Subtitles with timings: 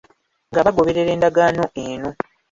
[0.49, 2.09] Nga bagoberera endagaano eno